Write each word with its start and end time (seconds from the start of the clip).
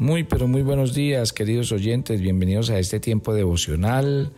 Muy, 0.00 0.22
pero 0.22 0.46
muy 0.46 0.62
buenos 0.62 0.94
días, 0.94 1.32
queridos 1.32 1.72
oyentes. 1.72 2.20
Bienvenidos 2.20 2.70
a 2.70 2.78
este 2.78 3.00
tiempo 3.00 3.34
devocional 3.34 4.30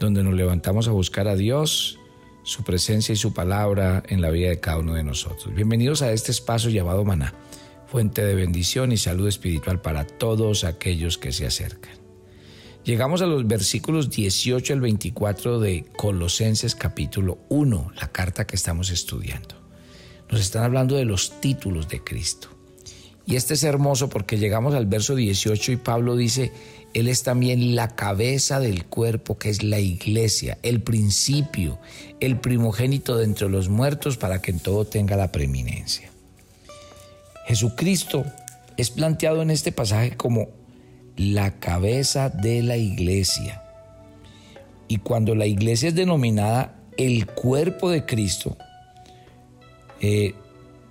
donde 0.00 0.24
nos 0.24 0.34
levantamos 0.34 0.88
a 0.88 0.90
buscar 0.90 1.28
a 1.28 1.36
Dios, 1.36 2.00
su 2.42 2.64
presencia 2.64 3.12
y 3.12 3.16
su 3.16 3.32
palabra 3.32 4.02
en 4.08 4.20
la 4.20 4.30
vida 4.30 4.48
de 4.48 4.58
cada 4.58 4.78
uno 4.78 4.94
de 4.94 5.04
nosotros. 5.04 5.54
Bienvenidos 5.54 6.02
a 6.02 6.10
este 6.10 6.32
espacio 6.32 6.70
llamado 6.70 7.04
Maná, 7.04 7.34
fuente 7.86 8.24
de 8.24 8.34
bendición 8.34 8.90
y 8.90 8.96
salud 8.96 9.28
espiritual 9.28 9.80
para 9.80 10.08
todos 10.08 10.64
aquellos 10.64 11.18
que 11.18 11.30
se 11.30 11.46
acercan. 11.46 11.92
Llegamos 12.82 13.22
a 13.22 13.26
los 13.26 13.46
versículos 13.46 14.10
18 14.10 14.72
al 14.72 14.80
24 14.80 15.60
de 15.60 15.84
Colosenses 15.96 16.74
capítulo 16.74 17.38
1, 17.48 17.92
la 17.94 18.08
carta 18.08 18.44
que 18.44 18.56
estamos 18.56 18.90
estudiando. 18.90 19.54
Nos 20.28 20.40
están 20.40 20.64
hablando 20.64 20.96
de 20.96 21.04
los 21.04 21.40
títulos 21.40 21.88
de 21.88 22.02
Cristo. 22.02 22.59
Y 23.30 23.36
este 23.36 23.54
es 23.54 23.62
hermoso 23.62 24.08
porque 24.08 24.38
llegamos 24.38 24.74
al 24.74 24.86
verso 24.86 25.14
18 25.14 25.70
y 25.70 25.76
Pablo 25.76 26.16
dice, 26.16 26.50
Él 26.94 27.06
es 27.06 27.22
también 27.22 27.76
la 27.76 27.94
cabeza 27.94 28.58
del 28.58 28.86
cuerpo 28.86 29.38
que 29.38 29.50
es 29.50 29.62
la 29.62 29.78
iglesia, 29.78 30.58
el 30.64 30.82
principio, 30.82 31.78
el 32.18 32.40
primogénito 32.40 33.16
de 33.16 33.24
entre 33.24 33.48
los 33.48 33.68
muertos 33.68 34.16
para 34.16 34.42
que 34.42 34.50
en 34.50 34.58
todo 34.58 34.84
tenga 34.84 35.16
la 35.16 35.30
preeminencia. 35.30 36.10
Jesucristo 37.46 38.24
es 38.76 38.90
planteado 38.90 39.42
en 39.42 39.52
este 39.52 39.70
pasaje 39.70 40.16
como 40.16 40.48
la 41.16 41.52
cabeza 41.60 42.30
de 42.30 42.64
la 42.64 42.78
iglesia. 42.78 43.62
Y 44.88 44.96
cuando 44.96 45.36
la 45.36 45.46
iglesia 45.46 45.90
es 45.90 45.94
denominada 45.94 46.80
el 46.96 47.26
cuerpo 47.26 47.90
de 47.90 48.04
Cristo, 48.04 48.56
eh, 50.00 50.34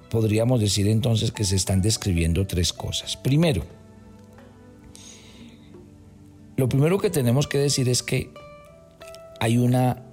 podríamos 0.10 0.60
decir 0.60 0.88
entonces 0.88 1.32
que 1.32 1.44
se 1.44 1.56
están 1.56 1.82
describiendo 1.82 2.46
tres 2.48 2.74
cosas. 2.74 3.16
Primero, 3.18 3.64
lo 6.58 6.68
primero 6.68 6.98
que 6.98 7.10
tenemos 7.10 7.48
que 7.48 7.58
decir 7.58 7.88
es 7.88 8.04
que 8.04 8.32
hay 9.40 9.58
una 9.58 10.04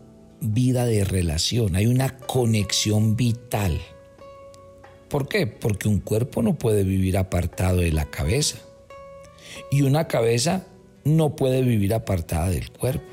vida 0.40 0.84
de 0.84 1.04
relación, 1.04 1.76
hay 1.76 1.86
una 1.86 2.18
conexión 2.18 3.16
vital. 3.16 3.80
¿Por 5.08 5.28
qué? 5.28 5.46
Porque 5.46 5.88
un 5.88 6.00
cuerpo 6.00 6.42
no 6.42 6.54
puede 6.54 6.84
vivir 6.84 7.16
apartado 7.16 7.78
de 7.78 7.92
la 7.92 8.04
cabeza 8.06 8.58
y 9.70 9.82
una 9.82 10.06
cabeza 10.06 10.66
no 11.04 11.36
puede 11.36 11.62
vivir 11.62 11.94
apartada 11.94 12.50
del 12.50 12.70
cuerpo. 12.70 13.06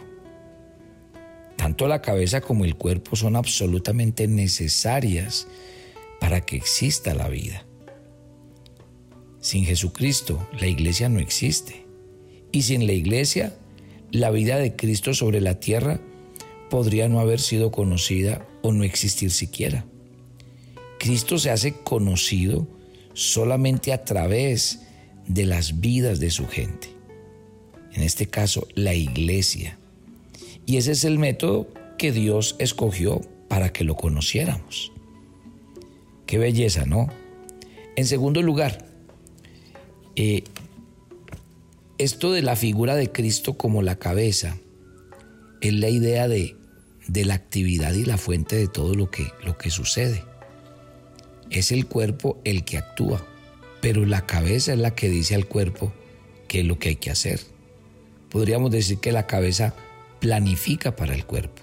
Tanto 1.56 1.88
la 1.88 2.02
cabeza 2.02 2.42
como 2.42 2.66
el 2.66 2.76
cuerpo 2.76 3.16
son 3.16 3.36
absolutamente 3.36 4.28
necesarias 4.28 5.48
para 6.24 6.40
que 6.40 6.56
exista 6.56 7.14
la 7.14 7.28
vida. 7.28 7.66
Sin 9.42 9.66
Jesucristo, 9.66 10.48
la 10.58 10.68
iglesia 10.68 11.10
no 11.10 11.20
existe. 11.20 11.86
Y 12.54 12.62
sin 12.62 12.88
la 12.88 12.94
iglesia, 12.94 13.58
la 14.10 14.32
vida 14.32 14.58
de 14.58 14.74
Cristo 14.74 15.14
sobre 15.14 15.42
la 15.42 15.60
tierra 15.60 16.00
podría 16.70 17.10
no 17.10 17.20
haber 17.20 17.42
sido 17.42 17.72
conocida 17.72 18.48
o 18.62 18.72
no 18.72 18.86
existir 18.86 19.32
siquiera. 19.32 19.86
Cristo 20.98 21.38
se 21.38 21.50
hace 21.50 21.74
conocido 21.74 22.70
solamente 23.14 23.92
a 23.92 24.06
través 24.06 24.84
de 25.28 25.46
las 25.46 25.82
vidas 25.82 26.22
de 26.22 26.30
su 26.30 26.48
gente. 26.48 26.88
En 27.92 28.02
este 28.02 28.28
caso, 28.28 28.66
la 28.76 28.94
iglesia. 28.94 29.78
Y 30.66 30.78
ese 30.78 30.94
es 30.94 31.04
el 31.04 31.20
método 31.20 31.68
que 31.98 32.14
Dios 32.14 32.56
escogió 32.60 33.20
para 33.50 33.74
que 33.74 33.84
lo 33.84 33.98
conociéramos. 33.98 34.93
Qué 36.34 36.40
belleza, 36.40 36.88
¿no? 36.88 37.10
En 37.96 38.08
segundo 38.08 38.42
lugar, 38.42 38.88
eh, 40.16 40.44
esto 42.00 42.32
de 42.32 42.42
la 42.42 42.56
figura 42.56 42.96
de 42.96 43.12
Cristo 43.12 43.56
como 43.56 43.84
la 43.84 44.00
cabeza 44.00 44.58
es 45.62 45.74
la 45.74 45.90
idea 45.90 46.28
de, 46.28 46.56
de, 47.08 47.26
la 47.26 47.36
actividad 47.36 47.94
y 47.94 48.06
la 48.06 48.18
fuente 48.18 48.56
de 48.56 48.68
todo 48.68 48.96
lo 48.96 49.12
que, 49.12 49.28
lo 49.44 49.60
que 49.60 49.70
sucede. 49.70 50.24
Es 51.52 51.72
el 51.72 51.86
cuerpo 51.86 52.42
el 52.46 52.66
que 52.66 52.80
actúa, 52.80 53.24
pero 53.80 54.04
la 54.04 54.26
cabeza 54.26 54.74
es 54.74 54.80
la 54.80 54.96
que 54.96 55.10
dice 55.10 55.36
al 55.36 55.46
cuerpo 55.46 55.94
qué 56.48 56.62
es 56.62 56.66
lo 56.66 56.80
que 56.80 56.90
hay 56.90 56.96
que 56.96 57.12
hacer. 57.12 57.42
Podríamos 58.32 58.72
decir 58.72 58.98
que 58.98 59.12
la 59.12 59.28
cabeza 59.28 59.76
planifica 60.20 60.96
para 60.96 61.14
el 61.14 61.28
cuerpo 61.28 61.63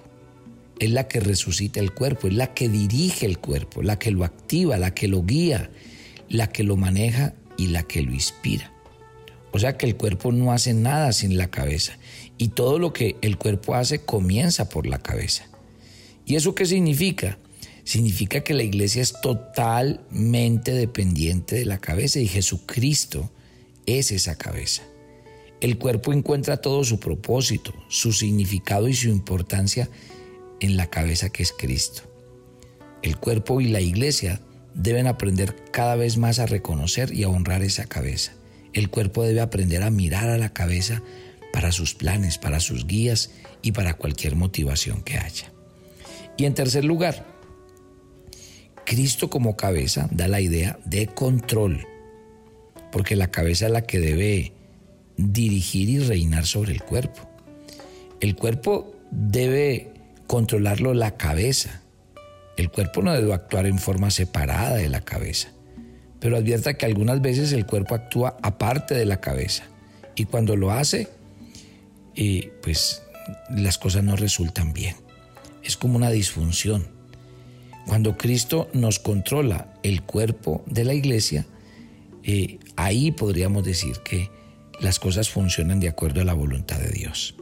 es 0.81 0.91
la 0.91 1.07
que 1.07 1.21
resucita 1.21 1.79
el 1.79 1.93
cuerpo, 1.93 2.27
es 2.27 2.35
la 2.35 2.55
que 2.55 2.69
dirige 2.69 3.27
el 3.27 3.39
cuerpo, 3.39 3.83
la 3.83 3.99
que 3.99 4.11
lo 4.11 4.25
activa, 4.25 4.79
la 4.79 4.95
que 4.95 5.09
lo 5.09 5.23
guía, 5.23 5.71
la 6.29 6.49
que 6.49 6.65
lo 6.65 6.77
maneja 6.77 7.35
y 7.59 7.69
la 7.69 7.83
que 7.83 8.01
lo 8.01 8.13
inspira. 8.13 8.73
O 9.53 9.59
sea 9.59 9.77
que 9.77 9.85
el 9.85 9.97
cuerpo 9.97 10.33
no 10.33 10.53
hace 10.53 10.73
nada 10.73 11.13
sin 11.13 11.37
la 11.37 11.51
cabeza 11.51 11.99
y 12.39 12.49
todo 12.49 12.79
lo 12.79 12.95
que 12.95 13.17
el 13.21 13.37
cuerpo 13.37 13.75
hace 13.75 14.01
comienza 14.01 14.71
por 14.71 14.87
la 14.87 14.99
cabeza. 14.99 15.45
¿Y 16.25 16.37
eso 16.37 16.55
qué 16.55 16.65
significa? 16.65 17.39
Significa 17.85 18.41
que 18.41 18.55
la 18.55 18.63
iglesia 18.63 19.03
es 19.03 19.21
totalmente 19.21 20.73
dependiente 20.73 21.57
de 21.57 21.67
la 21.67 21.79
cabeza 21.79 22.21
y 22.21 22.29
Jesucristo 22.29 23.31
es 23.85 24.13
esa 24.13 24.37
cabeza. 24.37 24.83
El 25.61 25.77
cuerpo 25.77 26.15
encuentra 26.15 26.59
todo 26.59 26.85
su 26.85 26.99
propósito, 27.01 27.75
su 27.89 28.13
significado 28.13 28.89
y 28.89 28.95
su 28.95 29.09
importancia 29.09 29.91
en 30.61 30.77
la 30.77 30.89
cabeza 30.89 31.31
que 31.31 31.43
es 31.43 31.53
Cristo. 31.53 32.03
El 33.03 33.17
cuerpo 33.17 33.61
y 33.61 33.69
la 33.69 33.81
iglesia 33.81 34.41
deben 34.75 35.07
aprender 35.07 35.57
cada 35.73 35.97
vez 35.97 36.17
más 36.17 36.39
a 36.39 36.47
reconocer 36.47 37.13
y 37.13 37.25
a 37.25 37.29
honrar 37.29 37.63
esa 37.63 37.87
cabeza. 37.87 38.33
El 38.73 38.91
cuerpo 38.91 39.25
debe 39.25 39.41
aprender 39.41 39.83
a 39.83 39.91
mirar 39.91 40.29
a 40.29 40.39
la 40.39 40.53
cabeza 40.53 41.03
para 41.53 41.73
sus 41.73 41.95
planes, 41.95 42.39
para 42.39 42.61
sus 42.61 42.87
guías 42.87 43.31
y 43.63 43.73
para 43.73 43.95
cualquier 43.95 44.37
motivación 44.37 45.03
que 45.03 45.19
haya. 45.19 45.53
Y 46.37 46.45
en 46.45 46.55
tercer 46.55 46.85
lugar, 46.85 47.27
Cristo 48.85 49.31
como 49.31 49.57
cabeza 49.57 50.09
da 50.11 50.29
la 50.29 50.41
idea 50.41 50.79
de 50.85 51.07
control, 51.07 51.87
porque 52.93 53.17
la 53.17 53.31
cabeza 53.31 53.67
es 53.67 53.73
la 53.73 53.83
que 53.83 53.99
debe 53.99 54.53
dirigir 55.17 55.89
y 55.89 55.99
reinar 55.99 56.47
sobre 56.47 56.73
el 56.73 56.83
cuerpo. 56.83 57.29
El 58.21 58.37
cuerpo 58.37 58.95
debe 59.11 59.93
controlarlo 60.31 60.95
la 60.95 61.17
cabeza. 61.17 61.83
El 62.57 62.71
cuerpo 62.71 63.03
no 63.03 63.13
debe 63.13 63.35
actuar 63.35 63.67
en 63.67 63.81
forma 63.81 64.13
separada 64.13 64.77
de 64.77 64.89
la 64.89 65.01
cabeza, 65.01 65.49
pero 66.21 66.37
advierta 66.37 66.75
que 66.75 66.87
algunas 66.87 67.21
veces 67.21 67.53
el 67.53 67.67
cuerpo 67.67 67.97
actúa 67.97 68.37
aparte 68.41 68.95
de 68.95 69.07
la 69.07 69.21
cabeza 69.21 69.65
y 70.15 70.27
cuando 70.27 70.55
lo 70.55 70.71
hace, 70.71 71.09
eh, 72.15 72.53
pues 72.63 73.03
las 73.51 73.77
cosas 73.77 74.05
no 74.05 74.15
resultan 74.15 74.73
bien. 74.73 74.95
Es 75.65 75.77
como 75.77 75.97
una 75.97 76.11
disfunción. 76.11 76.87
Cuando 77.89 78.17
Cristo 78.17 78.71
nos 78.73 79.01
controla 79.01 79.75
el 79.83 80.03
cuerpo 80.03 80.63
de 80.65 80.85
la 80.85 80.95
iglesia, 80.95 81.45
eh, 82.23 82.61
ahí 82.77 83.11
podríamos 83.11 83.65
decir 83.65 83.97
que 84.05 84.31
las 84.79 85.01
cosas 85.01 85.29
funcionan 85.29 85.81
de 85.81 85.89
acuerdo 85.89 86.21
a 86.21 86.25
la 86.25 86.35
voluntad 86.35 86.79
de 86.79 86.91
Dios. 86.91 87.35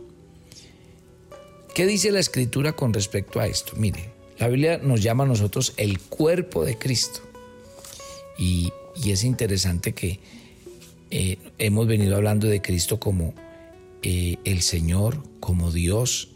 ¿Qué 1.78 1.86
dice 1.86 2.10
la 2.10 2.18
escritura 2.18 2.72
con 2.72 2.92
respecto 2.92 3.38
a 3.38 3.46
esto? 3.46 3.74
Mire, 3.76 4.10
la 4.40 4.48
Biblia 4.48 4.80
nos 4.82 5.00
llama 5.00 5.22
a 5.22 5.28
nosotros 5.28 5.74
el 5.76 6.00
cuerpo 6.00 6.64
de 6.64 6.76
Cristo. 6.76 7.20
Y, 8.36 8.72
es 9.06 9.22
interesante 9.22 9.92
que 9.92 10.18
eh, 11.12 11.38
hemos 11.58 11.86
venido 11.86 12.16
hablando 12.16 12.48
de 12.48 12.60
Cristo 12.60 12.98
como 12.98 13.32
eh, 14.02 14.38
el 14.44 14.62
Señor, 14.62 15.22
como 15.38 15.70
Dios. 15.70 16.30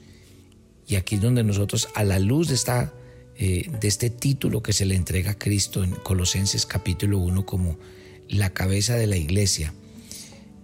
Y 0.87 0.95
aquí 0.95 1.17
es 1.17 1.21
donde 1.21 1.43
nosotros, 1.43 1.89
a 1.97 2.05
la 2.05 2.21
luz 2.21 2.47
de, 2.47 2.55
esta, 2.55 2.95
eh, 3.37 3.69
de 3.81 3.89
este 3.89 4.11
título 4.11 4.63
que 4.63 4.73
se 4.73 4.87
le 4.87 4.95
entrega 4.95 5.33
a 5.33 5.39
Cristo 5.39 5.83
en 5.83 5.91
Colosenses 5.91 6.67
capítulo 6.67 7.19
1 7.19 7.45
como 7.47 7.81
la 8.29 8.51
cabeza 8.51 8.95
de 8.95 9.09
la 9.09 9.17
iglesia, 9.17 9.75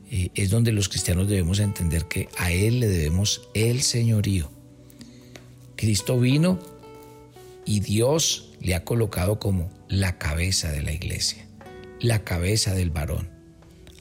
es 0.08 0.50
donde 0.50 0.70
los 0.70 0.88
cristianos 0.88 1.26
debemos 1.26 1.58
entender 1.58 2.04
que 2.04 2.28
a 2.36 2.52
Él 2.52 2.78
le 2.78 2.86
debemos 2.86 3.42
el 3.54 3.82
señorío. 3.82 4.52
Cristo 5.78 6.18
vino 6.18 6.58
y 7.64 7.78
Dios 7.78 8.50
le 8.60 8.74
ha 8.74 8.84
colocado 8.84 9.38
como 9.38 9.70
la 9.86 10.18
cabeza 10.18 10.72
de 10.72 10.82
la 10.82 10.90
iglesia, 10.90 11.46
la 12.00 12.24
cabeza 12.24 12.74
del 12.74 12.90
varón. 12.90 13.28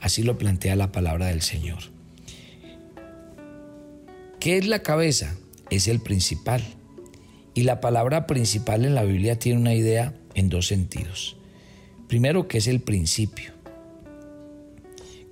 Así 0.01 0.23
lo 0.23 0.39
plantea 0.39 0.75
la 0.75 0.91
palabra 0.91 1.27
del 1.27 1.43
Señor. 1.43 1.77
¿Qué 4.39 4.57
es 4.57 4.65
la 4.65 4.81
cabeza? 4.81 5.37
Es 5.69 5.87
el 5.87 5.99
principal. 5.99 6.63
Y 7.53 7.61
la 7.61 7.79
palabra 7.79 8.25
principal 8.25 8.83
en 8.83 8.95
la 8.95 9.03
Biblia 9.03 9.37
tiene 9.37 9.59
una 9.59 9.75
idea 9.75 10.15
en 10.33 10.49
dos 10.49 10.65
sentidos. 10.65 11.37
Primero, 12.07 12.47
que 12.47 12.57
es 12.57 12.65
el 12.65 12.79
principio. 12.79 13.51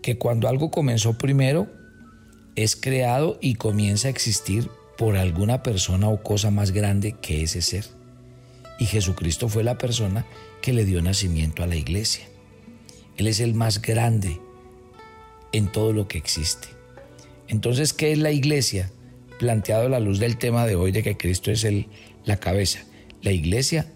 Que 0.03 0.19
cuando 0.19 0.47
algo 0.47 0.69
comenzó 0.69 1.17
primero, 1.17 1.67
es 2.55 2.75
creado 2.75 3.39
y 3.41 3.55
comienza 3.55 4.09
a 4.09 4.11
existir 4.11 4.69
por 4.97 5.17
alguna 5.17 5.63
persona 5.63 6.09
o 6.09 6.23
cosa 6.23 6.51
más 6.51 6.71
grande 6.71 7.13
que 7.21 7.43
ese 7.43 7.61
ser. 7.61 7.85
Y 8.79 8.85
Jesucristo 8.85 9.49
fue 9.49 9.63
la 9.63 9.77
persona 9.77 10.25
que 10.61 10.73
le 10.73 10.85
dio 10.85 11.01
nacimiento 11.01 11.63
a 11.63 11.67
la 11.67 11.75
iglesia. 11.75 12.25
Él 13.17 13.27
es 13.27 13.39
el 13.39 13.53
más 13.53 13.81
grande 13.81 14.39
en 15.51 15.71
todo 15.71 15.93
lo 15.93 16.07
que 16.07 16.17
existe. 16.17 16.67
Entonces, 17.47 17.93
¿qué 17.93 18.11
es 18.11 18.17
la 18.17 18.31
iglesia? 18.31 18.91
Planteado 19.39 19.85
a 19.85 19.89
la 19.89 19.99
luz 19.99 20.19
del 20.19 20.37
tema 20.37 20.65
de 20.65 20.75
hoy 20.75 20.91
de 20.91 21.03
que 21.03 21.17
Cristo 21.17 21.51
es 21.51 21.63
el, 21.63 21.87
la 22.25 22.37
cabeza. 22.37 22.83
La 23.21 23.31
iglesia 23.31 23.91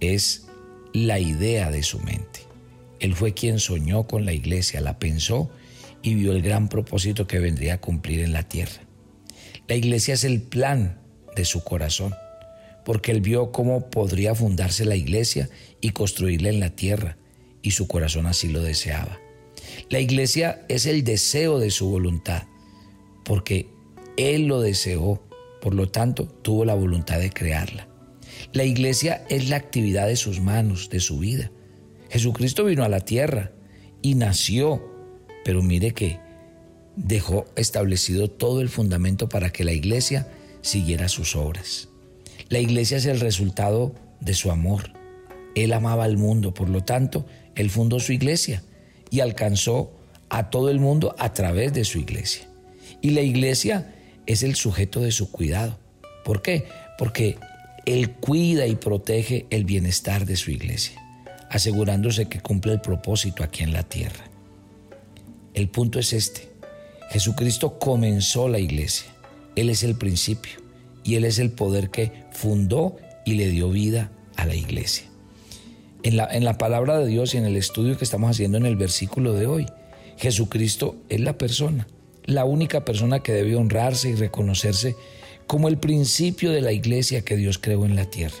es 0.00 0.46
la 0.92 1.18
idea 1.18 1.70
de 1.70 1.82
su 1.82 2.00
mente. 2.00 2.40
Él 2.98 3.14
fue 3.14 3.32
quien 3.32 3.60
soñó 3.60 4.06
con 4.06 4.24
la 4.24 4.32
iglesia, 4.32 4.80
la 4.80 4.98
pensó 4.98 5.50
y 6.02 6.14
vio 6.14 6.32
el 6.32 6.42
gran 6.42 6.68
propósito 6.68 7.26
que 7.26 7.38
vendría 7.38 7.74
a 7.74 7.80
cumplir 7.80 8.20
en 8.20 8.32
la 8.32 8.42
tierra. 8.42 8.82
La 9.70 9.76
iglesia 9.76 10.14
es 10.14 10.24
el 10.24 10.42
plan 10.42 10.98
de 11.36 11.44
su 11.44 11.62
corazón, 11.62 12.12
porque 12.84 13.12
él 13.12 13.20
vio 13.20 13.52
cómo 13.52 13.88
podría 13.88 14.34
fundarse 14.34 14.84
la 14.84 14.96
iglesia 14.96 15.48
y 15.80 15.90
construirla 15.90 16.48
en 16.48 16.58
la 16.58 16.70
tierra, 16.70 17.18
y 17.62 17.70
su 17.70 17.86
corazón 17.86 18.26
así 18.26 18.48
lo 18.48 18.62
deseaba. 18.62 19.20
La 19.88 20.00
iglesia 20.00 20.64
es 20.68 20.86
el 20.86 21.04
deseo 21.04 21.60
de 21.60 21.70
su 21.70 21.88
voluntad, 21.88 22.48
porque 23.24 23.68
él 24.16 24.46
lo 24.46 24.60
deseó, 24.60 25.22
por 25.60 25.72
lo 25.76 25.88
tanto 25.88 26.26
tuvo 26.26 26.64
la 26.64 26.74
voluntad 26.74 27.20
de 27.20 27.30
crearla. 27.30 27.86
La 28.52 28.64
iglesia 28.64 29.24
es 29.28 29.50
la 29.50 29.56
actividad 29.58 30.08
de 30.08 30.16
sus 30.16 30.40
manos, 30.40 30.90
de 30.90 30.98
su 30.98 31.20
vida. 31.20 31.52
Jesucristo 32.08 32.64
vino 32.64 32.82
a 32.82 32.88
la 32.88 33.02
tierra 33.02 33.52
y 34.02 34.16
nació, 34.16 34.82
pero 35.44 35.62
mire 35.62 35.92
que 35.92 36.18
dejó 37.04 37.46
establecido 37.56 38.28
todo 38.28 38.60
el 38.60 38.68
fundamento 38.68 39.28
para 39.28 39.50
que 39.50 39.64
la 39.64 39.72
iglesia 39.72 40.28
siguiera 40.62 41.08
sus 41.08 41.34
obras. 41.34 41.88
La 42.48 42.58
iglesia 42.58 42.98
es 42.98 43.06
el 43.06 43.20
resultado 43.20 43.94
de 44.20 44.34
su 44.34 44.50
amor. 44.50 44.92
Él 45.54 45.72
amaba 45.72 46.04
al 46.04 46.16
mundo, 46.16 46.52
por 46.52 46.68
lo 46.68 46.84
tanto, 46.84 47.26
él 47.54 47.70
fundó 47.70 48.00
su 48.00 48.12
iglesia 48.12 48.62
y 49.10 49.20
alcanzó 49.20 49.92
a 50.28 50.50
todo 50.50 50.70
el 50.70 50.78
mundo 50.78 51.14
a 51.18 51.32
través 51.32 51.72
de 51.72 51.84
su 51.84 51.98
iglesia. 51.98 52.48
Y 53.00 53.10
la 53.10 53.22
iglesia 53.22 53.94
es 54.26 54.42
el 54.42 54.54
sujeto 54.54 55.00
de 55.00 55.10
su 55.10 55.30
cuidado. 55.30 55.78
¿Por 56.24 56.42
qué? 56.42 56.66
Porque 56.98 57.38
Él 57.86 58.12
cuida 58.12 58.66
y 58.66 58.76
protege 58.76 59.46
el 59.50 59.64
bienestar 59.64 60.26
de 60.26 60.36
su 60.36 60.50
iglesia, 60.50 61.00
asegurándose 61.48 62.26
que 62.26 62.40
cumple 62.40 62.72
el 62.72 62.80
propósito 62.80 63.42
aquí 63.42 63.62
en 63.62 63.72
la 63.72 63.84
tierra. 63.84 64.24
El 65.54 65.68
punto 65.68 65.98
es 65.98 66.12
este. 66.12 66.49
Jesucristo 67.10 67.78
comenzó 67.78 68.48
la 68.48 68.58
iglesia. 68.58 69.10
Él 69.56 69.68
es 69.68 69.82
el 69.82 69.96
principio 69.96 70.52
y 71.04 71.16
Él 71.16 71.24
es 71.24 71.38
el 71.38 71.50
poder 71.50 71.90
que 71.90 72.24
fundó 72.30 72.96
y 73.24 73.34
le 73.34 73.48
dio 73.48 73.70
vida 73.70 74.12
a 74.36 74.46
la 74.46 74.54
iglesia. 74.54 75.06
En 76.02 76.16
la, 76.16 76.28
en 76.30 76.44
la 76.44 76.56
palabra 76.56 76.98
de 76.98 77.06
Dios 77.06 77.34
y 77.34 77.38
en 77.38 77.44
el 77.44 77.56
estudio 77.56 77.98
que 77.98 78.04
estamos 78.04 78.30
haciendo 78.30 78.58
en 78.58 78.66
el 78.66 78.76
versículo 78.76 79.34
de 79.34 79.46
hoy, 79.46 79.66
Jesucristo 80.16 80.96
es 81.08 81.20
la 81.20 81.36
persona, 81.36 81.88
la 82.24 82.44
única 82.44 82.84
persona 82.84 83.22
que 83.22 83.32
debe 83.32 83.56
honrarse 83.56 84.10
y 84.10 84.14
reconocerse 84.14 84.96
como 85.46 85.68
el 85.68 85.78
principio 85.78 86.52
de 86.52 86.60
la 86.60 86.72
iglesia 86.72 87.22
que 87.22 87.36
Dios 87.36 87.58
creó 87.58 87.84
en 87.84 87.96
la 87.96 88.04
tierra. 88.04 88.36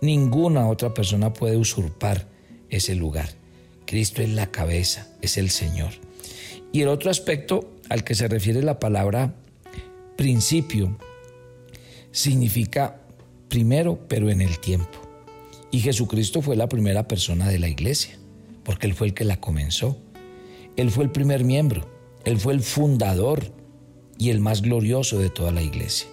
Ninguna 0.00 0.68
otra 0.68 0.94
persona 0.94 1.32
puede 1.32 1.56
usurpar 1.56 2.28
ese 2.70 2.94
lugar. 2.94 3.30
Cristo 3.86 4.22
es 4.22 4.28
la 4.28 4.50
cabeza, 4.50 5.08
es 5.20 5.36
el 5.36 5.50
Señor. 5.50 5.90
Y 6.72 6.82
el 6.82 6.88
otro 6.88 7.10
aspecto 7.10 7.77
al 7.88 8.04
que 8.04 8.14
se 8.14 8.28
refiere 8.28 8.62
la 8.62 8.78
palabra 8.78 9.34
principio 10.16 10.98
significa 12.10 13.00
primero, 13.48 14.00
pero 14.08 14.30
en 14.30 14.40
el 14.40 14.58
tiempo. 14.58 14.98
Y 15.70 15.80
Jesucristo 15.80 16.42
fue 16.42 16.56
la 16.56 16.68
primera 16.68 17.06
persona 17.06 17.48
de 17.48 17.58
la 17.58 17.68
iglesia, 17.68 18.18
porque 18.64 18.86
Él 18.86 18.94
fue 18.94 19.06
el 19.06 19.14
que 19.14 19.24
la 19.24 19.40
comenzó. 19.40 19.96
Él 20.76 20.90
fue 20.90 21.04
el 21.04 21.10
primer 21.10 21.44
miembro, 21.44 21.88
Él 22.24 22.38
fue 22.38 22.52
el 22.52 22.62
fundador 22.62 23.52
y 24.18 24.30
el 24.30 24.40
más 24.40 24.62
glorioso 24.62 25.18
de 25.18 25.30
toda 25.30 25.52
la 25.52 25.62
iglesia. 25.62 26.08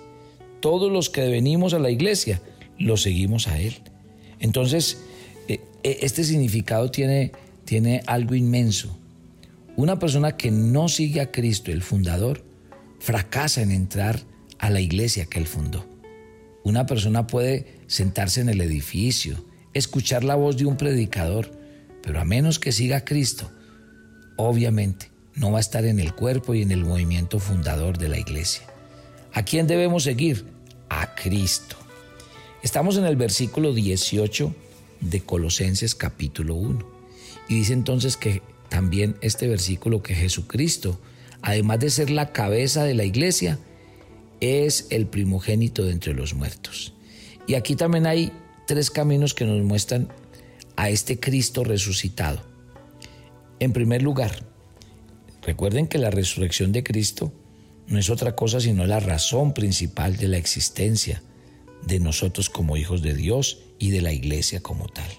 Todos 0.59 0.91
los 0.91 1.09
que 1.09 1.27
venimos 1.27 1.73
a 1.73 1.79
la 1.79 1.89
iglesia, 1.89 2.41
lo 2.77 2.97
seguimos 2.97 3.47
a 3.47 3.59
Él. 3.59 3.75
Entonces, 4.39 5.01
eh, 5.47 5.61
eh, 5.83 5.99
este 6.01 6.23
significado 6.23 6.91
tiene, 6.91 7.31
tiene 7.63 8.01
algo 8.05 8.35
inmenso. 8.35 8.95
Una 9.77 9.99
persona 9.99 10.37
que 10.37 10.51
no 10.51 10.87
sigue 10.87 11.19
a 11.19 11.31
Cristo, 11.31 11.71
el 11.71 11.83
fundador, 11.83 12.45
fracasa 12.99 13.61
en 13.61 13.71
entrar 13.71 14.21
a 14.57 14.69
la 14.69 14.79
iglesia 14.79 15.25
que 15.25 15.37
él 15.37 15.47
fundó. 15.47 15.85
Una 16.63 16.85
persona 16.85 17.27
puede 17.27 17.81
sentarse 17.87 18.39
en 18.39 18.47
el 18.47 18.61
edificio, 18.61 19.35
escuchar 19.73 20.23
la 20.23 20.35
voz 20.35 20.55
de 20.55 20.65
un 20.65 20.77
predicador, 20.77 21.51
pero 22.01 22.21
a 22.21 22.25
menos 22.25 22.57
que 22.57 22.71
siga 22.71 22.97
a 22.97 23.05
Cristo, 23.05 23.51
obviamente 24.37 25.11
no 25.35 25.51
va 25.51 25.57
a 25.57 25.61
estar 25.61 25.83
en 25.85 25.99
el 25.99 26.15
cuerpo 26.15 26.53
y 26.53 26.61
en 26.61 26.71
el 26.71 26.85
movimiento 26.85 27.39
fundador 27.39 27.97
de 27.97 28.07
la 28.07 28.17
iglesia. 28.17 28.63
¿A 29.33 29.43
quién 29.43 29.67
debemos 29.67 30.03
seguir? 30.03 30.45
A 30.89 31.15
Cristo. 31.15 31.75
Estamos 32.63 32.95
en 32.97 33.05
el 33.05 33.17
versículo 33.17 33.73
18 33.73 34.55
de 35.01 35.19
Colosenses 35.19 35.93
capítulo 35.95 36.55
1. 36.55 36.95
Y 37.49 37.55
dice 37.55 37.73
entonces 37.73 38.15
que 38.15 38.41
también 38.75 39.15
este 39.21 39.47
versículo 39.47 40.03
que 40.03 40.13
Jesucristo, 40.13 40.99
además 41.41 41.79
de 41.79 41.89
ser 41.89 42.09
la 42.09 42.33
cabeza 42.33 42.83
de 42.83 42.93
la 42.93 43.05
iglesia, 43.05 43.57
es 44.41 44.87
el 44.89 45.07
primogénito 45.07 45.85
de 45.85 45.93
entre 45.93 46.13
los 46.13 46.33
muertos. 46.33 46.91
Y 47.47 47.53
aquí 47.53 47.77
también 47.77 48.05
hay 48.05 48.33
tres 48.67 48.91
caminos 48.91 49.33
que 49.33 49.45
nos 49.45 49.63
muestran 49.63 50.09
a 50.75 50.89
este 50.89 51.21
Cristo 51.21 51.63
resucitado. 51.63 52.41
En 53.61 53.71
primer 53.71 54.01
lugar, 54.01 54.45
recuerden 55.41 55.87
que 55.87 55.97
la 55.97 56.11
resurrección 56.11 56.73
de 56.73 56.83
Cristo 56.83 57.31
no 57.87 57.97
es 57.97 58.09
otra 58.09 58.35
cosa 58.35 58.59
sino 58.59 58.85
la 58.85 58.99
razón 58.99 59.53
principal 59.53 60.17
de 60.17 60.27
la 60.27 60.37
existencia 60.37 61.23
de 61.87 62.01
nosotros 62.01 62.49
como 62.49 62.75
hijos 62.75 63.01
de 63.01 63.13
Dios 63.13 63.59
y 63.79 63.91
de 63.91 64.01
la 64.01 64.11
iglesia 64.11 64.59
como 64.59 64.89
tal. 64.89 65.09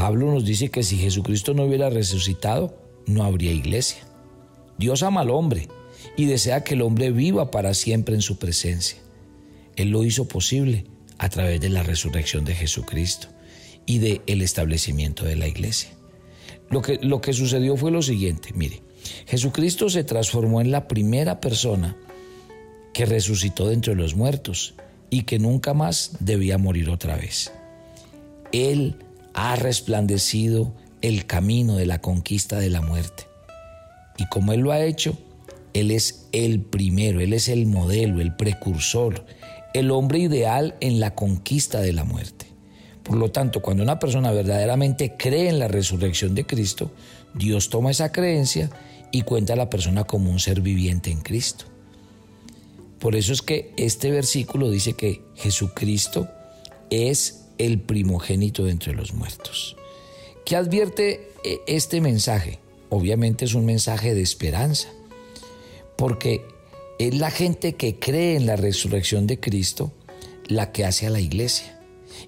Pablo 0.00 0.32
nos 0.32 0.44
dice 0.44 0.70
que 0.70 0.84
si 0.84 0.96
Jesucristo 0.96 1.54
no 1.54 1.64
hubiera 1.64 1.90
resucitado, 1.90 2.72
no 3.06 3.24
habría 3.24 3.50
iglesia. 3.50 3.98
Dios 4.78 5.02
ama 5.02 5.22
al 5.22 5.30
hombre 5.30 5.66
y 6.16 6.26
desea 6.26 6.62
que 6.62 6.74
el 6.74 6.82
hombre 6.82 7.10
viva 7.10 7.50
para 7.50 7.74
siempre 7.74 8.14
en 8.14 8.22
su 8.22 8.38
presencia. 8.38 8.96
Él 9.74 9.90
lo 9.90 10.04
hizo 10.04 10.28
posible 10.28 10.84
a 11.18 11.28
través 11.28 11.60
de 11.60 11.68
la 11.68 11.82
resurrección 11.82 12.44
de 12.44 12.54
Jesucristo 12.54 13.26
y 13.86 13.98
del 13.98 14.22
el 14.28 14.42
establecimiento 14.42 15.24
de 15.24 15.34
la 15.34 15.48
iglesia. 15.48 15.90
Lo 16.70 16.80
que, 16.80 17.00
lo 17.02 17.20
que 17.20 17.32
sucedió 17.32 17.76
fue 17.76 17.90
lo 17.90 18.00
siguiente, 18.00 18.50
mire, 18.54 18.84
Jesucristo 19.26 19.90
se 19.90 20.04
transformó 20.04 20.60
en 20.60 20.70
la 20.70 20.86
primera 20.86 21.40
persona 21.40 21.96
que 22.92 23.04
resucitó 23.04 23.66
de 23.66 23.74
entre 23.74 23.96
los 23.96 24.14
muertos 24.14 24.74
y 25.10 25.22
que 25.22 25.40
nunca 25.40 25.74
más 25.74 26.18
debía 26.20 26.56
morir 26.56 26.88
otra 26.88 27.16
vez. 27.16 27.50
Él 28.52 28.94
ha 29.40 29.54
resplandecido 29.54 30.74
el 31.00 31.24
camino 31.24 31.76
de 31.76 31.86
la 31.86 32.00
conquista 32.00 32.58
de 32.58 32.70
la 32.70 32.80
muerte. 32.80 33.28
Y 34.16 34.26
como 34.26 34.52
Él 34.52 34.60
lo 34.60 34.72
ha 34.72 34.80
hecho, 34.80 35.16
Él 35.74 35.92
es 35.92 36.26
el 36.32 36.60
primero, 36.60 37.20
Él 37.20 37.32
es 37.32 37.48
el 37.48 37.66
modelo, 37.66 38.20
el 38.20 38.34
precursor, 38.34 39.24
el 39.74 39.92
hombre 39.92 40.18
ideal 40.18 40.74
en 40.80 40.98
la 40.98 41.14
conquista 41.14 41.80
de 41.80 41.92
la 41.92 42.02
muerte. 42.02 42.46
Por 43.04 43.16
lo 43.16 43.30
tanto, 43.30 43.62
cuando 43.62 43.84
una 43.84 44.00
persona 44.00 44.32
verdaderamente 44.32 45.14
cree 45.16 45.48
en 45.48 45.60
la 45.60 45.68
resurrección 45.68 46.34
de 46.34 46.44
Cristo, 46.44 46.90
Dios 47.32 47.70
toma 47.70 47.92
esa 47.92 48.10
creencia 48.10 48.70
y 49.12 49.22
cuenta 49.22 49.52
a 49.52 49.56
la 49.56 49.70
persona 49.70 50.02
como 50.02 50.32
un 50.32 50.40
ser 50.40 50.62
viviente 50.62 51.12
en 51.12 51.20
Cristo. 51.20 51.66
Por 52.98 53.14
eso 53.14 53.32
es 53.32 53.42
que 53.42 53.72
este 53.76 54.10
versículo 54.10 54.68
dice 54.68 54.94
que 54.94 55.22
Jesucristo 55.36 56.28
es 56.90 57.47
el 57.58 57.80
primogénito 57.80 58.64
de 58.64 58.72
entre 58.72 58.94
los 58.94 59.12
muertos. 59.14 59.76
¿Qué 60.44 60.56
advierte 60.56 61.32
eh, 61.44 61.60
este 61.66 62.00
mensaje? 62.00 62.60
Obviamente 62.88 63.44
es 63.44 63.54
un 63.54 63.66
mensaje 63.66 64.14
de 64.14 64.22
esperanza, 64.22 64.88
porque 65.96 66.42
es 66.98 67.14
la 67.14 67.30
gente 67.30 67.74
que 67.74 67.98
cree 67.98 68.36
en 68.36 68.46
la 68.46 68.56
resurrección 68.56 69.26
de 69.26 69.38
Cristo 69.38 69.92
la 70.46 70.72
que 70.72 70.84
hace 70.84 71.06
a 71.06 71.10
la 71.10 71.20
iglesia. 71.20 71.78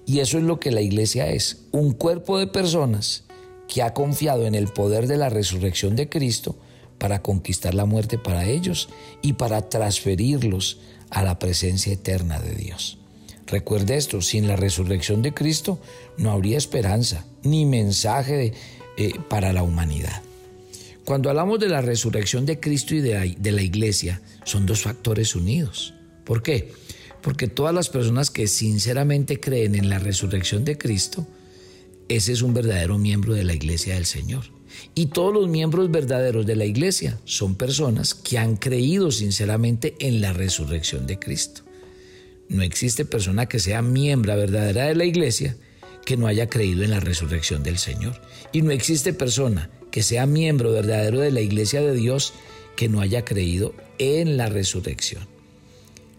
Y 0.05 0.19
eso 0.19 0.37
es 0.37 0.43
lo 0.43 0.59
que 0.59 0.71
la 0.71 0.81
iglesia 0.81 1.29
es, 1.29 1.65
un 1.71 1.93
cuerpo 1.93 2.37
de 2.37 2.47
personas 2.47 3.23
que 3.67 3.81
ha 3.81 3.93
confiado 3.93 4.45
en 4.45 4.55
el 4.55 4.67
poder 4.67 5.07
de 5.07 5.17
la 5.17 5.29
resurrección 5.29 5.95
de 5.95 6.09
Cristo 6.09 6.55
para 6.97 7.23
conquistar 7.23 7.73
la 7.73 7.85
muerte 7.85 8.17
para 8.17 8.45
ellos 8.45 8.89
y 9.21 9.33
para 9.33 9.69
transferirlos 9.69 10.79
a 11.09 11.23
la 11.23 11.39
presencia 11.39 11.91
eterna 11.91 12.39
de 12.39 12.53
Dios. 12.53 13.00
Recuerde 13.51 13.97
esto, 13.97 14.21
sin 14.21 14.47
la 14.47 14.55
resurrección 14.55 15.21
de 15.21 15.33
Cristo 15.33 15.77
no 16.17 16.31
habría 16.31 16.57
esperanza 16.57 17.25
ni 17.43 17.65
mensaje 17.65 18.53
eh, 18.97 19.13
para 19.29 19.51
la 19.51 19.61
humanidad. 19.61 20.23
Cuando 21.03 21.29
hablamos 21.29 21.59
de 21.59 21.67
la 21.67 21.81
resurrección 21.81 22.45
de 22.45 22.61
Cristo 22.61 22.95
y 22.95 23.01
de 23.01 23.13
la, 23.13 23.25
de 23.25 23.51
la 23.51 23.61
iglesia, 23.61 24.21
son 24.45 24.65
dos 24.65 24.83
factores 24.83 25.35
unidos. 25.35 25.93
¿Por 26.23 26.41
qué? 26.41 26.71
Porque 27.21 27.47
todas 27.49 27.75
las 27.75 27.89
personas 27.89 28.29
que 28.29 28.47
sinceramente 28.47 29.41
creen 29.41 29.75
en 29.75 29.89
la 29.89 29.99
resurrección 29.99 30.63
de 30.63 30.77
Cristo, 30.77 31.27
ese 32.07 32.31
es 32.31 32.41
un 32.41 32.53
verdadero 32.53 32.97
miembro 32.97 33.33
de 33.33 33.43
la 33.43 33.53
iglesia 33.53 33.95
del 33.95 34.05
Señor. 34.05 34.45
Y 34.95 35.07
todos 35.07 35.33
los 35.33 35.49
miembros 35.49 35.91
verdaderos 35.91 36.45
de 36.45 36.55
la 36.55 36.63
iglesia 36.63 37.19
son 37.25 37.55
personas 37.55 38.13
que 38.13 38.37
han 38.37 38.55
creído 38.55 39.11
sinceramente 39.11 39.95
en 39.99 40.21
la 40.21 40.31
resurrección 40.31 41.05
de 41.05 41.19
Cristo. 41.19 41.63
No 42.51 42.63
existe 42.63 43.05
persona 43.05 43.45
que 43.45 43.59
sea 43.59 43.81
miembro 43.81 44.35
verdadera 44.35 44.87
de 44.87 44.95
la 44.95 45.05
iglesia 45.05 45.55
que 46.05 46.17
no 46.17 46.27
haya 46.27 46.49
creído 46.49 46.83
en 46.83 46.91
la 46.91 46.99
resurrección 46.99 47.63
del 47.63 47.77
Señor. 47.77 48.19
Y 48.51 48.61
no 48.61 48.71
existe 48.71 49.13
persona 49.13 49.69
que 49.89 50.03
sea 50.03 50.25
miembro 50.25 50.73
verdadero 50.73 51.21
de 51.21 51.31
la 51.31 51.39
iglesia 51.39 51.79
de 51.79 51.93
Dios 51.93 52.33
que 52.75 52.89
no 52.89 52.99
haya 52.99 53.23
creído 53.23 53.73
en 53.99 54.35
la 54.35 54.49
resurrección. 54.49 55.25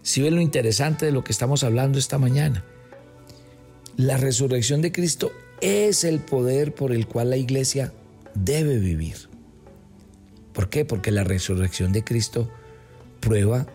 Si 0.00 0.22
ven 0.22 0.34
lo 0.34 0.40
interesante 0.40 1.04
de 1.04 1.12
lo 1.12 1.22
que 1.22 1.32
estamos 1.32 1.64
hablando 1.64 1.98
esta 1.98 2.16
mañana, 2.16 2.64
la 3.98 4.16
resurrección 4.16 4.80
de 4.80 4.90
Cristo 4.90 5.32
es 5.60 6.02
el 6.02 6.20
poder 6.20 6.74
por 6.74 6.92
el 6.92 7.06
cual 7.06 7.28
la 7.28 7.36
iglesia 7.36 7.92
debe 8.34 8.78
vivir. 8.78 9.28
¿Por 10.54 10.70
qué? 10.70 10.86
Porque 10.86 11.10
la 11.10 11.24
resurrección 11.24 11.92
de 11.92 12.04
Cristo 12.04 12.50
prueba 13.20 13.66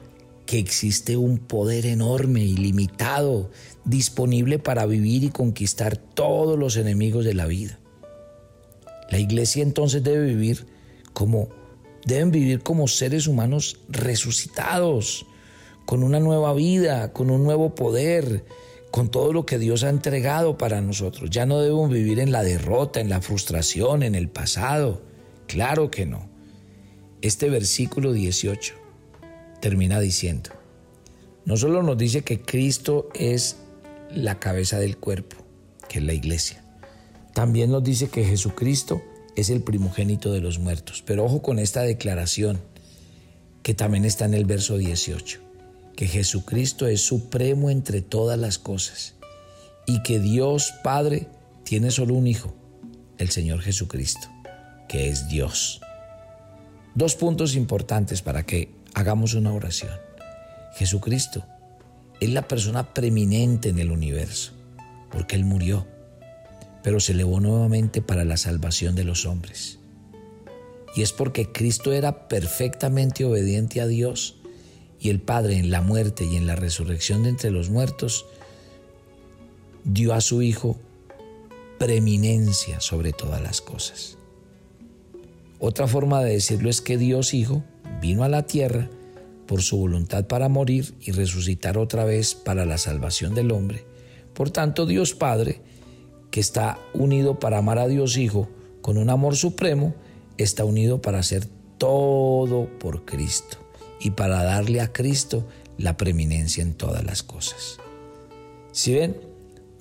que 0.48 0.58
existe 0.58 1.18
un 1.18 1.38
poder 1.38 1.86
enorme, 1.86 2.44
ilimitado, 2.44 3.51
disponible 3.84 4.58
para 4.58 4.88
vivir 4.88 5.25
y 5.25 5.30
conquistar 5.30 5.98
todos 5.98 6.58
los 6.58 6.77
enemigos 6.77 7.25
de 7.25 7.36
la 7.36 7.46
vida. 7.46 7.77
La 9.12 9.20
iglesia 9.20 9.62
entonces 9.62 10.04
debe 10.04 10.25
vivir 10.25 10.66
como 11.13 11.50
deben 12.06 12.32
vivir 12.32 12.62
como 12.62 12.88
seres 12.88 13.27
humanos 13.27 13.82
resucitados, 13.89 15.25
con 15.86 16.04
una 16.04 16.22
nueva 16.22 16.54
vida, 16.54 17.12
con 17.12 17.30
un 17.30 17.44
nuevo 17.44 17.75
poder, 17.75 18.46
con 18.92 19.12
todo 19.12 19.34
lo 19.34 19.46
que 19.46 19.60
Dios 19.60 19.84
ha 19.84 19.89
entregado 19.89 20.58
para 20.58 20.80
nosotros. 20.80 21.30
Ya 21.30 21.46
no 21.46 21.60
debemos 21.60 21.89
vivir 21.92 22.20
en 22.20 22.32
la 22.32 22.44
derrota, 22.44 23.01
en 23.01 23.10
la 23.10 23.22
frustración, 23.22 24.04
en 24.04 24.16
el 24.16 24.30
pasado. 24.30 25.01
Claro 25.48 25.92
que 25.92 26.06
no. 26.06 26.30
Este 27.22 27.50
versículo 27.50 28.13
18 28.13 28.87
termina 29.60 30.00
diciendo, 30.00 30.52
no 31.46 31.58
solo 31.58 31.84
nos 31.84 31.98
dice 31.98 32.24
que 32.24 32.42
Cristo 32.42 33.10
es 33.14 33.58
la 34.12 34.40
cabeza 34.40 34.80
del 34.80 34.98
cuerpo, 34.98 35.38
que 35.88 36.00
es 36.00 36.06
la 36.06 36.14
iglesia, 36.14 36.64
también 37.34 37.72
nos 37.72 37.84
dice 37.84 38.10
que 38.10 38.26
Jesucristo 38.26 39.02
es 39.36 39.52
el 39.52 39.62
primogénito 39.62 40.34
de 40.34 40.42
los 40.42 40.58
muertos. 40.58 41.04
Pero 41.06 41.24
ojo 41.24 41.42
con 41.42 41.60
esta 41.60 41.84
declaración 41.84 42.60
que 43.62 43.76
también 43.76 44.06
está 44.06 44.26
en 44.26 44.34
el 44.34 44.46
verso 44.46 44.78
18, 44.78 45.40
que 45.96 46.08
Jesucristo 46.08 46.88
es 46.88 47.02
supremo 47.02 47.70
entre 47.70 48.02
todas 48.02 48.40
las 48.40 48.58
cosas 48.58 49.14
y 49.86 50.02
que 50.02 50.20
Dios 50.20 50.74
Padre 50.84 51.28
tiene 51.64 51.92
solo 51.92 52.16
un 52.16 52.28
Hijo, 52.28 52.54
el 53.20 53.30
Señor 53.30 53.62
Jesucristo, 53.62 54.28
que 54.88 55.10
es 55.10 55.28
Dios. 55.28 55.82
Dos 56.96 57.16
puntos 57.16 57.56
importantes 57.56 58.24
para 58.24 58.44
que 58.44 58.77
hagamos 58.98 59.34
una 59.34 59.54
oración. 59.54 59.92
Jesucristo 60.75 61.46
es 62.20 62.30
la 62.30 62.48
persona 62.48 62.94
preeminente 62.94 63.70
en 63.70 63.80
el 63.80 63.92
universo, 63.92 64.54
porque 65.12 65.36
Él 65.36 65.46
murió 65.46 65.86
pero 66.88 67.01
se 67.01 67.12
elevó 67.12 67.42
nuevamente 67.42 68.01
para 68.01 68.24
la 68.24 68.38
salvación 68.38 68.96
de 68.96 69.04
los 69.04 69.25
hombres. 69.25 69.77
Y 70.96 71.01
es 71.01 71.12
porque 71.12 71.51
Cristo 71.51 71.92
era 71.92 72.30
perfectamente 72.30 73.25
obediente 73.25 73.82
a 73.82 73.88
Dios 73.88 74.38
y 74.98 75.10
el 75.10 75.20
Padre 75.20 75.58
en 75.58 75.70
la 75.70 75.82
muerte 75.82 76.24
y 76.24 76.38
en 76.38 76.48
la 76.48 76.56
resurrección 76.56 77.24
de 77.24 77.30
entre 77.30 77.51
los 77.51 77.70
muertos 77.70 78.25
dio 79.84 80.13
a 80.13 80.22
su 80.22 80.42
Hijo 80.42 80.77
preeminencia 81.77 82.80
sobre 82.80 83.12
todas 83.12 83.42
las 83.42 83.60
cosas. 83.60 84.18
Otra 85.60 85.89
forma 85.89 86.24
de 86.24 86.32
decirlo 86.32 86.70
es 86.70 86.80
que 86.80 86.98
Dios 86.98 87.34
Hijo 87.34 87.66
vino 88.01 88.24
a 88.24 88.29
la 88.29 88.44
tierra 88.44 88.89
por 89.48 89.62
su 89.62 89.77
voluntad 89.77 90.27
para 90.27 90.50
morir 90.50 90.94
y 91.01 91.12
resucitar 91.12 91.77
otra 91.77 92.06
vez 92.06 92.36
para 92.36 92.65
la 92.65 92.77
salvación 92.77 93.34
del 93.34 93.51
hombre. 93.51 93.86
Por 94.34 94.50
tanto, 94.51 94.86
Dios 94.86 95.13
Padre 95.13 95.62
que 96.32 96.39
está 96.39 96.77
unido 96.94 97.39
para 97.39 97.60
amar 97.60 97.79
a 97.79 97.88
Dios 97.88 98.17
Hijo 98.17 98.50
con 98.82 98.98
un 98.98 99.10
amor 99.10 99.36
supremo, 99.36 99.96
está 100.38 100.65
unido 100.65 101.01
para 101.01 101.20
hacer 101.20 101.48
todo 101.77 102.70
por 102.79 103.06
Cristo 103.06 103.58
y 104.00 104.12
para 104.12 104.44
darle 104.44 104.82
a 104.82 104.94
Cristo 104.94 105.48
la 105.77 105.98
preeminencia 105.98 106.62
en 106.62 106.74
todas 106.74 107.03
las 107.03 107.24
cosas. 107.24 107.77
Si 108.72 108.94
ven, 108.94 109.20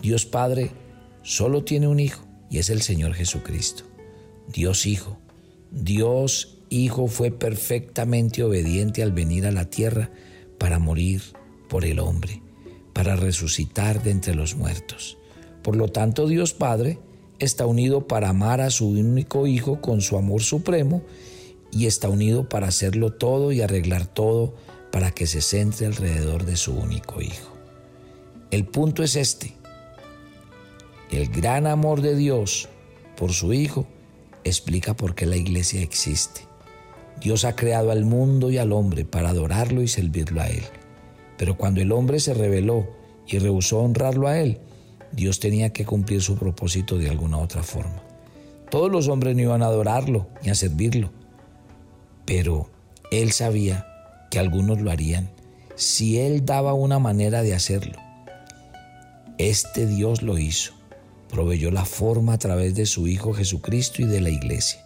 Dios 0.00 0.26
Padre 0.26 0.70
solo 1.22 1.64
tiene 1.64 1.88
un 1.88 2.00
Hijo 2.00 2.24
y 2.50 2.58
es 2.58 2.70
el 2.70 2.82
Señor 2.82 3.14
Jesucristo. 3.14 3.84
Dios 4.48 4.86
Hijo. 4.86 5.18
Dios 5.70 6.55
Hijo 6.68 7.06
fue 7.06 7.30
perfectamente 7.30 8.42
obediente 8.42 9.02
al 9.02 9.12
venir 9.12 9.46
a 9.46 9.52
la 9.52 9.66
tierra 9.66 10.10
para 10.58 10.78
morir 10.78 11.22
por 11.68 11.84
el 11.84 11.98
hombre, 11.98 12.42
para 12.92 13.16
resucitar 13.16 14.02
de 14.02 14.10
entre 14.10 14.34
los 14.34 14.56
muertos. 14.56 15.18
Por 15.62 15.76
lo 15.76 15.88
tanto, 15.88 16.26
Dios 16.26 16.52
Padre 16.52 16.98
está 17.38 17.66
unido 17.66 18.06
para 18.06 18.30
amar 18.30 18.60
a 18.60 18.70
su 18.70 18.88
único 18.88 19.46
Hijo 19.46 19.80
con 19.80 20.00
su 20.00 20.16
amor 20.16 20.42
supremo 20.42 21.02
y 21.70 21.86
está 21.86 22.08
unido 22.08 22.48
para 22.48 22.68
hacerlo 22.68 23.12
todo 23.12 23.52
y 23.52 23.60
arreglar 23.60 24.06
todo 24.06 24.54
para 24.90 25.10
que 25.10 25.26
se 25.26 25.42
centre 25.42 25.86
alrededor 25.86 26.44
de 26.44 26.56
su 26.56 26.72
único 26.72 27.20
Hijo. 27.20 27.52
El 28.50 28.64
punto 28.64 29.02
es 29.02 29.16
este. 29.16 29.54
El 31.10 31.28
gran 31.28 31.66
amor 31.66 32.00
de 32.00 32.16
Dios 32.16 32.68
por 33.16 33.32
su 33.32 33.52
Hijo 33.52 33.86
explica 34.44 34.94
por 34.94 35.14
qué 35.14 35.26
la 35.26 35.36
iglesia 35.36 35.82
existe. 35.82 36.45
Dios 37.20 37.44
ha 37.44 37.56
creado 37.56 37.90
al 37.90 38.04
mundo 38.04 38.50
y 38.50 38.58
al 38.58 38.72
hombre 38.72 39.04
para 39.04 39.30
adorarlo 39.30 39.82
y 39.82 39.88
servirlo 39.88 40.40
a 40.40 40.48
Él. 40.48 40.64
Pero 41.38 41.56
cuando 41.56 41.80
el 41.80 41.92
hombre 41.92 42.20
se 42.20 42.34
rebeló 42.34 42.86
y 43.26 43.38
rehusó 43.38 43.80
honrarlo 43.80 44.28
a 44.28 44.38
Él, 44.38 44.60
Dios 45.12 45.40
tenía 45.40 45.72
que 45.72 45.84
cumplir 45.84 46.22
su 46.22 46.36
propósito 46.36 46.98
de 46.98 47.08
alguna 47.08 47.38
otra 47.38 47.62
forma. 47.62 48.02
Todos 48.70 48.90
los 48.90 49.08
hombres 49.08 49.34
no 49.36 49.42
iban 49.42 49.62
a 49.62 49.66
adorarlo 49.66 50.28
ni 50.42 50.50
a 50.50 50.54
servirlo, 50.54 51.10
pero 52.24 52.68
Él 53.10 53.32
sabía 53.32 53.86
que 54.30 54.38
algunos 54.38 54.80
lo 54.80 54.90
harían 54.90 55.30
si 55.76 56.18
Él 56.18 56.44
daba 56.44 56.74
una 56.74 56.98
manera 56.98 57.42
de 57.42 57.54
hacerlo. 57.54 57.98
Este 59.38 59.86
Dios 59.86 60.22
lo 60.22 60.38
hizo, 60.38 60.72
proveyó 61.28 61.70
la 61.70 61.84
forma 61.84 62.32
a 62.32 62.38
través 62.38 62.74
de 62.74 62.86
su 62.86 63.06
Hijo 63.06 63.34
Jesucristo 63.34 64.02
y 64.02 64.06
de 64.06 64.20
la 64.20 64.30
iglesia. 64.30 64.85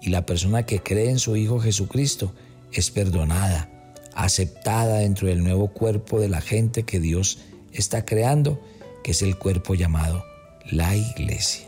Y 0.00 0.10
la 0.10 0.26
persona 0.26 0.64
que 0.64 0.80
cree 0.80 1.10
en 1.10 1.18
su 1.18 1.36
Hijo 1.36 1.60
Jesucristo 1.60 2.32
es 2.72 2.90
perdonada, 2.90 3.70
aceptada 4.14 4.98
dentro 4.98 5.28
del 5.28 5.42
nuevo 5.42 5.68
cuerpo 5.68 6.20
de 6.20 6.28
la 6.28 6.40
gente 6.40 6.84
que 6.84 7.00
Dios 7.00 7.38
está 7.72 8.04
creando 8.04 8.60
que 9.02 9.12
es 9.12 9.22
el 9.22 9.38
cuerpo 9.38 9.74
llamado 9.74 10.24
la 10.70 10.96
iglesia. 10.96 11.66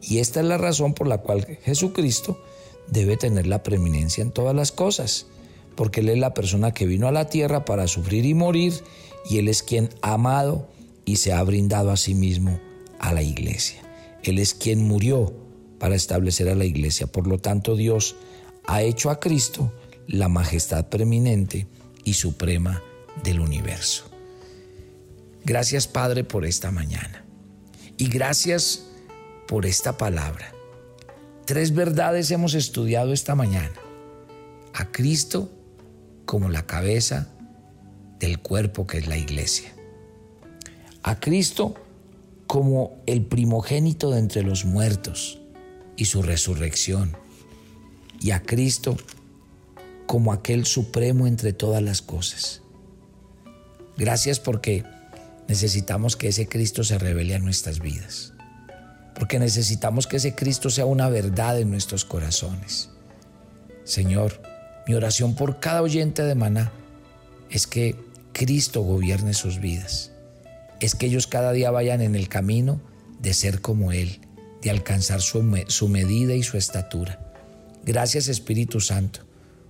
Y 0.00 0.18
esta 0.18 0.40
es 0.40 0.46
la 0.46 0.58
razón 0.58 0.94
por 0.94 1.06
la 1.06 1.18
cual 1.18 1.58
Jesucristo 1.62 2.42
debe 2.88 3.16
tener 3.16 3.46
la 3.46 3.62
preeminencia 3.62 4.22
en 4.22 4.32
todas 4.32 4.54
las 4.54 4.72
cosas, 4.72 5.26
porque 5.76 6.00
Él 6.00 6.08
es 6.08 6.18
la 6.18 6.34
persona 6.34 6.72
que 6.72 6.86
vino 6.86 7.08
a 7.08 7.12
la 7.12 7.28
tierra 7.28 7.64
para 7.64 7.86
sufrir 7.86 8.24
y 8.26 8.34
morir, 8.34 8.74
y 9.28 9.38
Él 9.38 9.48
es 9.48 9.62
quien 9.62 9.90
ha 10.02 10.14
amado 10.14 10.68
y 11.04 11.16
se 11.16 11.32
ha 11.32 11.42
brindado 11.42 11.90
a 11.90 11.96
sí 11.96 12.14
mismo 12.14 12.58
a 12.98 13.12
la 13.12 13.22
iglesia. 13.22 13.80
Él 14.22 14.38
es 14.38 14.54
quien 14.54 14.86
murió 14.86 15.32
para 15.82 15.96
establecer 15.96 16.48
a 16.48 16.54
la 16.54 16.64
iglesia. 16.64 17.08
Por 17.08 17.26
lo 17.26 17.38
tanto, 17.38 17.74
Dios 17.74 18.14
ha 18.68 18.82
hecho 18.82 19.10
a 19.10 19.18
Cristo 19.18 19.72
la 20.06 20.28
majestad 20.28 20.88
preeminente 20.88 21.66
y 22.04 22.14
suprema 22.14 22.80
del 23.24 23.40
universo. 23.40 24.04
Gracias 25.44 25.88
Padre 25.88 26.22
por 26.22 26.46
esta 26.46 26.70
mañana. 26.70 27.24
Y 27.96 28.06
gracias 28.06 28.84
por 29.48 29.66
esta 29.66 29.98
palabra. 29.98 30.54
Tres 31.46 31.74
verdades 31.74 32.30
hemos 32.30 32.54
estudiado 32.54 33.12
esta 33.12 33.34
mañana. 33.34 33.74
A 34.74 34.92
Cristo 34.92 35.50
como 36.26 36.48
la 36.48 36.64
cabeza 36.64 37.26
del 38.20 38.38
cuerpo 38.38 38.86
que 38.86 38.98
es 38.98 39.08
la 39.08 39.16
iglesia. 39.16 39.74
A 41.02 41.18
Cristo 41.18 41.74
como 42.46 43.02
el 43.06 43.26
primogénito 43.26 44.12
de 44.12 44.20
entre 44.20 44.44
los 44.44 44.64
muertos 44.64 45.41
y 45.96 46.06
su 46.06 46.22
resurrección. 46.22 47.16
Y 48.20 48.30
a 48.30 48.42
Cristo 48.42 48.96
como 50.06 50.32
aquel 50.32 50.66
supremo 50.66 51.26
entre 51.26 51.52
todas 51.52 51.82
las 51.82 52.02
cosas. 52.02 52.62
Gracias 53.96 54.40
porque 54.40 54.84
necesitamos 55.48 56.16
que 56.16 56.28
ese 56.28 56.48
Cristo 56.48 56.84
se 56.84 56.98
revele 56.98 57.34
a 57.34 57.38
nuestras 57.38 57.80
vidas. 57.80 58.32
Porque 59.14 59.38
necesitamos 59.38 60.06
que 60.06 60.16
ese 60.16 60.34
Cristo 60.34 60.70
sea 60.70 60.86
una 60.86 61.08
verdad 61.08 61.58
en 61.58 61.70
nuestros 61.70 62.04
corazones. 62.04 62.90
Señor, 63.84 64.40
mi 64.86 64.94
oración 64.94 65.34
por 65.34 65.60
cada 65.60 65.82
oyente 65.82 66.22
de 66.22 66.34
Maná 66.34 66.72
es 67.50 67.66
que 67.66 67.96
Cristo 68.32 68.82
gobierne 68.82 69.34
sus 69.34 69.60
vidas. 69.60 70.10
Es 70.80 70.94
que 70.94 71.06
ellos 71.06 71.26
cada 71.26 71.52
día 71.52 71.70
vayan 71.70 72.00
en 72.00 72.16
el 72.16 72.28
camino 72.28 72.80
de 73.20 73.34
ser 73.34 73.60
como 73.60 73.92
Él, 73.92 74.20
de 74.62 74.70
alcanzar 74.70 75.20
su, 75.20 75.42
medida 75.88 76.34
y 76.34 76.42
su 76.42 76.56
estatura. 76.56 77.18
Gracias 77.84 78.28
Espíritu 78.28 78.80
Santo 78.80 79.20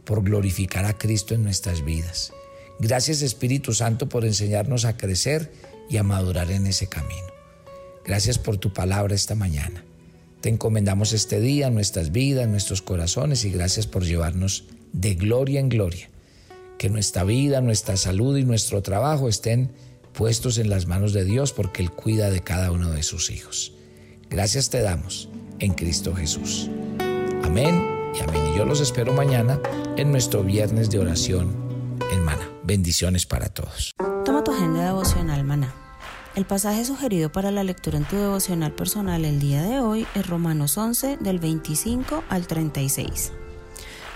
por 0.05 0.23
glorificar 0.23 0.85
a 0.85 0.99
Cristo 0.99 1.35
en 1.35 1.43
nuestras 1.43 1.85
vidas. 1.85 2.33
Gracias 2.79 3.23
Espíritu 3.23 3.73
Santo 3.73 4.09
por 4.09 4.25
enseñarnos 4.25 4.85
a 4.85 4.97
crecer 4.97 5.51
y 5.89 5.97
a 5.97 6.03
madurar 6.03 6.51
en 6.51 6.67
ese 6.67 6.89
camino. 6.89 7.27
Gracias 8.05 8.39
por 8.39 8.59
tu 8.59 8.73
palabra 8.73 9.15
esta 9.15 9.35
mañana. 9.35 9.85
Te 10.41 10.49
encomendamos 10.49 11.13
este 11.13 11.41
día, 11.41 11.71
nuestras 11.71 12.13
vidas, 12.13 12.49
nuestros 12.49 12.83
corazones 12.83 13.45
y 13.45 13.51
gracias 13.51 13.87
por 13.87 14.05
llevarnos 14.05 14.65
de 14.93 15.15
gloria 15.15 15.61
en 15.61 15.69
gloria. 15.69 16.11
Que 16.79 16.91
nuestra 16.91 17.25
vida, 17.25 17.61
nuestra 17.61 17.97
salud 17.97 18.37
y 18.37 18.45
nuestro 18.45 18.83
trabajo 18.83 19.29
estén 19.29 19.71
puestos 20.13 20.59
en 20.59 20.69
las 20.69 20.87
manos 20.87 21.13
de 21.13 21.25
Dios 21.25 21.53
porque 21.53 21.83
Él 21.83 21.93
cuida 21.93 22.29
de 22.29 22.41
cada 22.41 22.73
uno 22.73 22.91
de 22.91 23.05
sus 23.05 23.31
hijos. 23.31 23.73
Gracias 24.33 24.71
te 24.71 24.81
damos 24.81 25.29
en 25.59 25.75
Cristo 25.75 26.15
Jesús. 26.15 26.71
Amén 27.45 27.87
y 28.15 28.23
amén. 28.23 28.47
Y 28.47 28.57
yo 28.57 28.65
los 28.65 28.81
espero 28.81 29.13
mañana 29.13 29.61
en 29.99 30.11
nuestro 30.11 30.43
viernes 30.43 30.89
de 30.89 30.99
oración 30.99 31.55
en 32.11 32.25
Mana. 32.25 32.49
Bendiciones 32.65 33.27
para 33.27 33.51
todos. 33.51 33.93
Toma 34.25 34.43
tu 34.43 34.53
agenda 34.53 34.87
devocional, 34.87 35.45
Mana. 35.45 35.75
El 36.35 36.47
pasaje 36.47 36.83
sugerido 36.87 37.31
para 37.31 37.51
la 37.51 37.63
lectura 37.63 37.99
en 37.99 38.07
tu 38.07 38.17
devocional 38.17 38.73
personal 38.73 39.27
el 39.27 39.39
día 39.39 39.65
de 39.65 39.81
hoy 39.81 40.07
es 40.15 40.27
Romanos 40.27 40.79
11 40.79 41.19
del 41.19 41.39
25 41.39 42.25
al 42.31 42.47
36. 42.47 43.33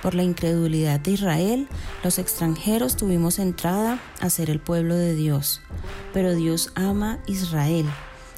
Por 0.02 0.14
la 0.14 0.22
incredulidad 0.22 0.98
de 0.98 1.10
Israel, 1.10 1.68
los 2.02 2.18
extranjeros 2.18 2.96
tuvimos 2.96 3.38
entrada 3.38 4.00
a 4.20 4.30
ser 4.30 4.48
el 4.48 4.60
pueblo 4.60 4.94
de 4.94 5.14
Dios, 5.14 5.60
pero 6.14 6.34
Dios 6.34 6.72
ama 6.74 7.18
Israel, 7.26 7.84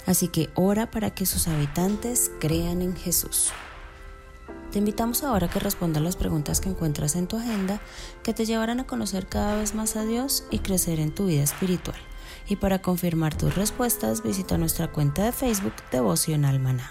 así 0.09 0.29
que 0.29 0.49
ora 0.55 0.91
para 0.91 1.11
que 1.11 1.27
sus 1.27 1.49
habitantes 1.49 2.31
crean 2.41 2.81
en 2.81 2.97
Jesús. 2.97 3.51
Te 4.73 4.79
invitamos 4.79 5.23
ahora 5.23 5.47
a 5.47 5.51
que 5.51 5.59
respondas 5.59 6.03
las 6.03 6.17
preguntas 6.17 6.63
que 6.63 6.71
encuentras 6.71 7.15
en 7.15 7.27
tu 7.27 7.37
agenda 7.37 7.79
que 8.23 8.33
te 8.33 8.47
llevarán 8.47 8.81
a 8.81 8.87
conocer 8.87 9.27
cada 9.27 9.57
vez 9.57 9.75
más 9.75 9.97
a 9.97 10.05
Dios 10.05 10.45
y 10.51 10.61
crecer 10.61 10.99
en 10.99 11.15
tu 11.15 11.27
vida 11.27 11.43
espiritual. 11.43 11.99
Y 12.49 12.57
para 12.57 12.81
confirmar 12.81 13.37
tus 13.37 13.55
respuestas, 13.55 14.23
visita 14.23 14.57
nuestra 14.57 14.91
cuenta 14.91 15.25
de 15.25 15.33
Facebook 15.33 15.75
Devocional 15.93 16.59
Maná. 16.59 16.91